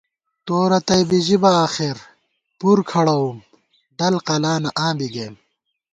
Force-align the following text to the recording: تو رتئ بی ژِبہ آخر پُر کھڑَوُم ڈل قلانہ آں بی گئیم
تو 0.45 0.55
رتئ 0.71 1.01
بی 1.09 1.19
ژِبہ 1.27 1.51
آخر 1.65 1.95
پُر 2.59 2.77
کھڑَوُم 2.89 3.37
ڈل 3.97 4.15
قلانہ 4.27 4.69
آں 4.83 4.93
بی 4.97 5.07
گئیم 5.13 5.33